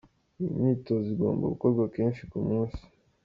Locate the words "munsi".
2.47-2.81